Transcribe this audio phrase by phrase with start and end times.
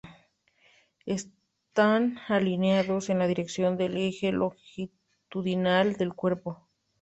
[1.05, 6.67] Están alineados en la dirección del eje longitudinal del cuerpo.